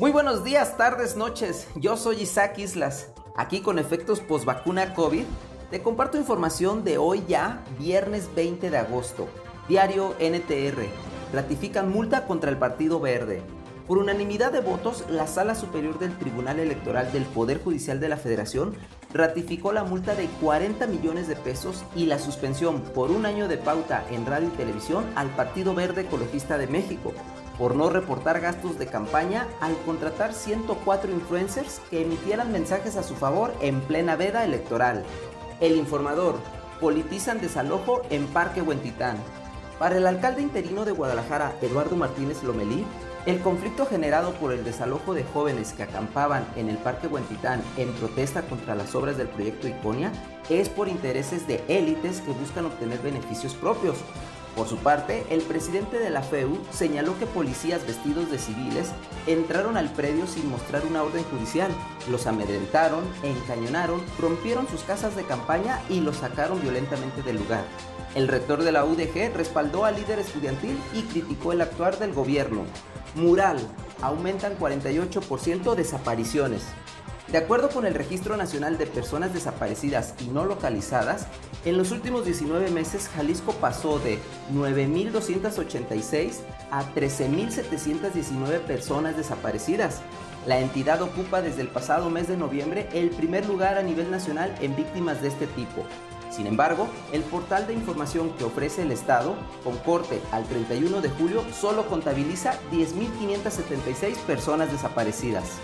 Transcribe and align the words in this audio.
Muy 0.00 0.12
buenos 0.12 0.44
días, 0.44 0.76
tardes, 0.76 1.16
noches. 1.16 1.66
Yo 1.74 1.96
soy 1.96 2.22
Isaac 2.22 2.56
Islas. 2.58 3.08
Aquí 3.34 3.62
con 3.62 3.80
efectos 3.80 4.20
post-vacuna 4.20 4.94
COVID, 4.94 5.24
te 5.72 5.82
comparto 5.82 6.16
información 6.16 6.84
de 6.84 6.98
hoy 6.98 7.24
ya, 7.26 7.64
viernes 7.80 8.32
20 8.36 8.70
de 8.70 8.78
agosto. 8.78 9.26
Diario 9.66 10.14
NTR. 10.20 10.86
Ratifican 11.32 11.90
multa 11.90 12.28
contra 12.28 12.48
el 12.48 12.58
Partido 12.58 13.00
Verde. 13.00 13.42
Por 13.88 13.98
unanimidad 13.98 14.52
de 14.52 14.60
votos, 14.60 15.04
la 15.10 15.26
Sala 15.26 15.56
Superior 15.56 15.98
del 15.98 16.16
Tribunal 16.16 16.60
Electoral 16.60 17.10
del 17.10 17.24
Poder 17.24 17.60
Judicial 17.60 17.98
de 17.98 18.08
la 18.08 18.18
Federación 18.18 18.76
ratificó 19.12 19.72
la 19.72 19.82
multa 19.82 20.14
de 20.14 20.26
40 20.40 20.86
millones 20.86 21.26
de 21.26 21.34
pesos 21.34 21.84
y 21.96 22.06
la 22.06 22.20
suspensión 22.20 22.82
por 22.82 23.10
un 23.10 23.26
año 23.26 23.48
de 23.48 23.58
pauta 23.58 24.04
en 24.12 24.26
radio 24.26 24.46
y 24.46 24.56
televisión 24.56 25.04
al 25.16 25.28
Partido 25.30 25.74
Verde 25.74 26.02
Ecologista 26.02 26.56
de 26.56 26.68
México 26.68 27.12
por 27.58 27.74
no 27.74 27.90
reportar 27.90 28.40
gastos 28.40 28.78
de 28.78 28.86
campaña 28.86 29.46
al 29.60 29.76
contratar 29.84 30.32
104 30.32 31.10
influencers 31.10 31.80
que 31.90 32.02
emitieran 32.02 32.52
mensajes 32.52 32.96
a 32.96 33.02
su 33.02 33.14
favor 33.16 33.52
en 33.60 33.80
plena 33.80 34.16
veda 34.16 34.44
electoral. 34.44 35.04
El 35.60 35.76
informador, 35.76 36.36
politizan 36.80 37.40
desalojo 37.40 38.02
en 38.10 38.26
Parque 38.28 38.62
Huentitán. 38.62 39.16
Para 39.78 39.96
el 39.96 40.06
alcalde 40.06 40.42
interino 40.42 40.84
de 40.84 40.92
Guadalajara, 40.92 41.52
Eduardo 41.60 41.96
Martínez 41.96 42.42
Lomelí, 42.42 42.84
el 43.26 43.40
conflicto 43.40 43.84
generado 43.84 44.32
por 44.34 44.52
el 44.52 44.64
desalojo 44.64 45.12
de 45.12 45.24
jóvenes 45.24 45.72
que 45.72 45.82
acampaban 45.82 46.46
en 46.56 46.68
el 46.68 46.78
Parque 46.78 47.08
Huentitán 47.08 47.62
en 47.76 47.92
protesta 47.92 48.42
contra 48.42 48.74
las 48.74 48.94
obras 48.94 49.18
del 49.18 49.28
proyecto 49.28 49.68
Iconia 49.68 50.12
es 50.48 50.68
por 50.68 50.88
intereses 50.88 51.46
de 51.46 51.62
élites 51.68 52.20
que 52.22 52.32
buscan 52.32 52.64
obtener 52.66 53.00
beneficios 53.00 53.54
propios, 53.54 53.98
por 54.56 54.68
su 54.68 54.76
parte, 54.78 55.24
el 55.30 55.42
presidente 55.42 55.98
de 55.98 56.10
la 56.10 56.22
FEU 56.22 56.58
señaló 56.72 57.18
que 57.18 57.26
policías 57.26 57.86
vestidos 57.86 58.30
de 58.30 58.38
civiles 58.38 58.88
entraron 59.26 59.76
al 59.76 59.92
predio 59.92 60.26
sin 60.26 60.48
mostrar 60.50 60.84
una 60.86 61.02
orden 61.02 61.24
judicial, 61.24 61.70
los 62.10 62.26
amedrentaron, 62.26 63.04
encañonaron, 63.22 64.02
rompieron 64.18 64.66
sus 64.68 64.82
casas 64.82 65.14
de 65.14 65.24
campaña 65.24 65.80
y 65.88 66.00
los 66.00 66.16
sacaron 66.16 66.60
violentamente 66.60 67.22
del 67.22 67.36
lugar. 67.36 67.64
El 68.14 68.26
rector 68.26 68.64
de 68.64 68.72
la 68.72 68.84
UDG 68.84 69.32
respaldó 69.34 69.84
al 69.84 69.96
líder 69.96 70.18
estudiantil 70.18 70.78
y 70.92 71.02
criticó 71.02 71.52
el 71.52 71.60
actuar 71.60 71.98
del 71.98 72.12
gobierno. 72.12 72.64
Mural, 73.14 73.58
aumentan 74.00 74.58
48% 74.58 75.74
desapariciones. 75.74 76.62
De 77.30 77.36
acuerdo 77.36 77.68
con 77.68 77.84
el 77.84 77.92
Registro 77.92 78.38
Nacional 78.38 78.78
de 78.78 78.86
Personas 78.86 79.34
Desaparecidas 79.34 80.14
y 80.20 80.28
No 80.28 80.46
Localizadas, 80.46 81.26
en 81.66 81.76
los 81.76 81.90
últimos 81.90 82.24
19 82.24 82.70
meses 82.70 83.10
Jalisco 83.14 83.52
pasó 83.52 83.98
de 83.98 84.18
9.286 84.54 86.36
a 86.70 86.84
13.719 86.94 88.60
personas 88.60 89.18
desaparecidas. 89.18 90.00
La 90.46 90.58
entidad 90.60 91.02
ocupa 91.02 91.42
desde 91.42 91.60
el 91.60 91.68
pasado 91.68 92.08
mes 92.08 92.28
de 92.28 92.38
noviembre 92.38 92.88
el 92.94 93.10
primer 93.10 93.44
lugar 93.44 93.76
a 93.76 93.82
nivel 93.82 94.10
nacional 94.10 94.54
en 94.62 94.74
víctimas 94.74 95.20
de 95.20 95.28
este 95.28 95.46
tipo. 95.48 95.84
Sin 96.30 96.46
embargo, 96.46 96.88
el 97.12 97.22
portal 97.22 97.66
de 97.66 97.74
información 97.74 98.30
que 98.38 98.44
ofrece 98.44 98.82
el 98.82 98.92
Estado, 98.92 99.34
con 99.64 99.76
corte 99.78 100.22
al 100.32 100.44
31 100.44 101.02
de 101.02 101.10
julio, 101.10 101.44
solo 101.52 101.88
contabiliza 101.88 102.58
10.576 102.72 104.16
personas 104.20 104.72
desaparecidas. 104.72 105.58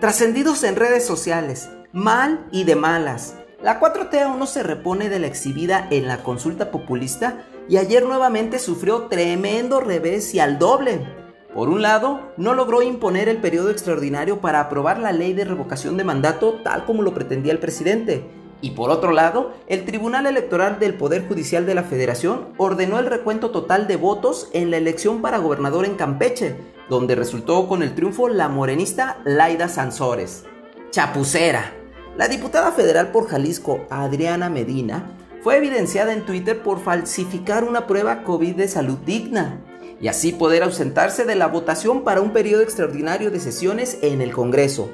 Trascendidos 0.00 0.64
en 0.64 0.76
redes 0.76 1.04
sociales, 1.04 1.68
mal 1.92 2.48
y 2.50 2.64
de 2.64 2.74
malas. 2.74 3.34
La 3.62 3.78
4T 3.78 4.22
aún 4.22 4.38
no 4.38 4.46
se 4.46 4.62
repone 4.62 5.10
de 5.10 5.18
la 5.18 5.26
exhibida 5.26 5.86
en 5.90 6.08
la 6.08 6.22
consulta 6.22 6.70
populista 6.70 7.44
y 7.68 7.76
ayer 7.76 8.06
nuevamente 8.06 8.58
sufrió 8.58 9.08
tremendo 9.08 9.78
revés 9.78 10.34
y 10.34 10.40
al 10.40 10.58
doble. 10.58 11.06
Por 11.52 11.68
un 11.68 11.82
lado, 11.82 12.32
no 12.38 12.54
logró 12.54 12.80
imponer 12.80 13.28
el 13.28 13.42
periodo 13.42 13.68
extraordinario 13.68 14.40
para 14.40 14.60
aprobar 14.60 14.98
la 14.98 15.12
ley 15.12 15.34
de 15.34 15.44
revocación 15.44 15.98
de 15.98 16.04
mandato 16.04 16.62
tal 16.64 16.86
como 16.86 17.02
lo 17.02 17.12
pretendía 17.12 17.52
el 17.52 17.58
presidente. 17.58 18.24
Y 18.62 18.72
por 18.72 18.90
otro 18.90 19.12
lado, 19.12 19.52
el 19.66 19.84
Tribunal 19.84 20.26
Electoral 20.26 20.78
del 20.78 20.94
Poder 20.94 21.26
Judicial 21.26 21.64
de 21.64 21.74
la 21.74 21.82
Federación 21.82 22.48
ordenó 22.58 22.98
el 22.98 23.06
recuento 23.06 23.50
total 23.50 23.86
de 23.86 23.96
votos 23.96 24.48
en 24.52 24.70
la 24.70 24.76
elección 24.76 25.22
para 25.22 25.38
gobernador 25.38 25.86
en 25.86 25.94
Campeche, 25.94 26.56
donde 26.88 27.14
resultó 27.14 27.68
con 27.68 27.82
el 27.82 27.94
triunfo 27.94 28.28
la 28.28 28.48
morenista 28.48 29.18
Laida 29.24 29.68
Sansores. 29.68 30.44
Chapucera. 30.90 31.72
La 32.16 32.28
diputada 32.28 32.72
federal 32.72 33.12
por 33.12 33.28
Jalisco, 33.28 33.86
Adriana 33.88 34.50
Medina, 34.50 35.16
fue 35.42 35.56
evidenciada 35.56 36.12
en 36.12 36.26
Twitter 36.26 36.62
por 36.62 36.80
falsificar 36.80 37.64
una 37.64 37.86
prueba 37.86 38.24
COVID 38.24 38.56
de 38.56 38.68
salud 38.68 38.98
digna 39.06 39.60
y 40.00 40.08
así 40.08 40.32
poder 40.32 40.62
ausentarse 40.62 41.24
de 41.24 41.34
la 41.34 41.46
votación 41.46 42.04
para 42.04 42.20
un 42.20 42.32
periodo 42.32 42.62
extraordinario 42.62 43.30
de 43.30 43.40
sesiones 43.40 43.98
en 44.02 44.20
el 44.20 44.32
Congreso. 44.32 44.90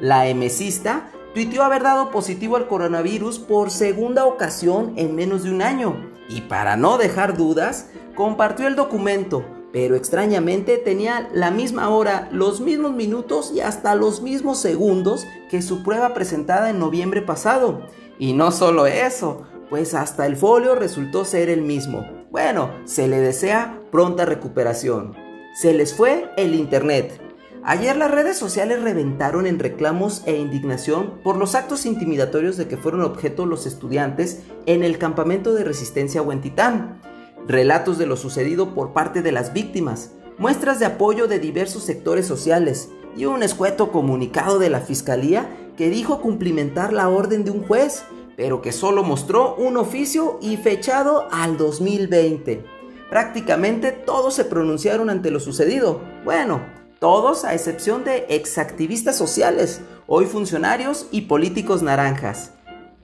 La 0.00 0.26
emesista 0.26 1.08
tuiteó 1.36 1.64
haber 1.64 1.82
dado 1.82 2.10
positivo 2.10 2.56
al 2.56 2.66
coronavirus 2.66 3.38
por 3.38 3.70
segunda 3.70 4.24
ocasión 4.24 4.94
en 4.96 5.14
menos 5.14 5.42
de 5.42 5.50
un 5.50 5.60
año 5.60 6.10
y 6.30 6.40
para 6.40 6.78
no 6.78 6.96
dejar 6.96 7.36
dudas, 7.36 7.90
compartió 8.14 8.66
el 8.66 8.74
documento 8.74 9.44
pero 9.70 9.96
extrañamente 9.96 10.78
tenía 10.78 11.28
la 11.34 11.50
misma 11.50 11.90
hora, 11.90 12.30
los 12.32 12.62
mismos 12.62 12.94
minutos 12.94 13.52
y 13.54 13.60
hasta 13.60 13.94
los 13.94 14.22
mismos 14.22 14.58
segundos 14.58 15.26
que 15.50 15.60
su 15.60 15.82
prueba 15.82 16.14
presentada 16.14 16.70
en 16.70 16.78
noviembre 16.78 17.20
pasado. 17.20 17.82
Y 18.18 18.32
no 18.32 18.50
solo 18.50 18.86
eso, 18.86 19.42
pues 19.68 19.92
hasta 19.92 20.24
el 20.24 20.36
folio 20.36 20.74
resultó 20.74 21.26
ser 21.26 21.50
el 21.50 21.60
mismo. 21.60 22.08
Bueno, 22.30 22.70
se 22.86 23.08
le 23.08 23.20
desea 23.20 23.78
pronta 23.92 24.24
recuperación. 24.24 25.14
Se 25.54 25.74
les 25.74 25.92
fue 25.92 26.30
el 26.38 26.54
Internet. 26.54 27.25
Ayer 27.64 27.96
las 27.96 28.10
redes 28.10 28.38
sociales 28.38 28.82
reventaron 28.82 29.46
en 29.46 29.58
reclamos 29.58 30.22
e 30.26 30.36
indignación 30.36 31.14
por 31.24 31.36
los 31.36 31.54
actos 31.54 31.84
intimidatorios 31.86 32.56
de 32.56 32.68
que 32.68 32.76
fueron 32.76 33.02
objeto 33.02 33.44
los 33.46 33.66
estudiantes 33.66 34.42
en 34.66 34.84
el 34.84 34.98
campamento 34.98 35.52
de 35.52 35.64
resistencia 35.64 36.22
Huentitán 36.22 37.00
relatos 37.46 37.98
de 37.98 38.06
lo 38.06 38.16
sucedido 38.16 38.74
por 38.74 38.92
parte 38.92 39.22
de 39.22 39.32
las 39.32 39.52
víctimas, 39.52 40.12
muestras 40.38 40.78
de 40.80 40.86
apoyo 40.86 41.28
de 41.28 41.38
diversos 41.38 41.84
sectores 41.84 42.26
sociales 42.26 42.90
y 43.16 43.24
un 43.24 43.42
escueto 43.42 43.92
comunicado 43.92 44.58
de 44.58 44.70
la 44.70 44.80
Fiscalía 44.80 45.48
que 45.76 45.90
dijo 45.90 46.20
cumplimentar 46.20 46.92
la 46.92 47.08
orden 47.08 47.44
de 47.44 47.50
un 47.50 47.62
juez, 47.62 48.04
pero 48.36 48.62
que 48.62 48.72
solo 48.72 49.02
mostró 49.02 49.54
un 49.56 49.76
oficio 49.76 50.38
y 50.42 50.56
fechado 50.56 51.28
al 51.30 51.56
2020. 51.56 52.64
Prácticamente 53.08 53.92
todos 53.92 54.34
se 54.34 54.44
pronunciaron 54.44 55.08
ante 55.08 55.30
lo 55.30 55.38
sucedido. 55.38 56.00
Bueno, 56.24 56.60
todos 57.06 57.44
a 57.44 57.54
excepción 57.54 58.02
de 58.02 58.26
exactivistas 58.30 59.16
sociales, 59.16 59.80
hoy 60.08 60.26
funcionarios 60.26 61.06
y 61.12 61.20
políticos 61.20 61.80
naranjas. 61.80 62.50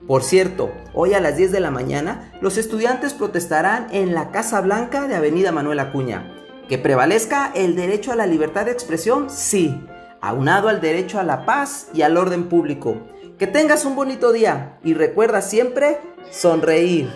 Por 0.05 0.23
cierto, 0.23 0.73
hoy 0.93 1.13
a 1.13 1.21
las 1.21 1.37
10 1.37 1.53
de 1.53 1.61
la 1.61 1.71
mañana 1.71 2.33
los 2.41 2.57
estudiantes 2.57 3.13
protestarán 3.13 3.87
en 3.91 4.13
la 4.13 4.29
Casa 4.31 4.59
Blanca 4.59 5.07
de 5.07 5.15
Avenida 5.15 5.53
Manuel 5.53 5.79
Acuña. 5.79 6.35
¿Que 6.67 6.77
prevalezca 6.77 7.53
el 7.55 7.77
derecho 7.77 8.11
a 8.11 8.17
la 8.17 8.27
libertad 8.27 8.65
de 8.65 8.73
expresión? 8.73 9.29
Sí, 9.29 9.73
aunado 10.19 10.67
al 10.67 10.81
derecho 10.81 11.17
a 11.17 11.23
la 11.23 11.45
paz 11.45 11.87
y 11.93 12.01
al 12.01 12.17
orden 12.17 12.49
público. 12.49 12.97
Que 13.39 13.47
tengas 13.47 13.85
un 13.85 13.95
bonito 13.95 14.33
día 14.33 14.79
y 14.83 14.95
recuerda 14.95 15.41
siempre 15.41 16.01
sonreír. 16.29 17.09